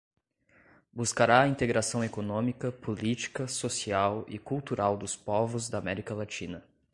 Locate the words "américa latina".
5.77-6.63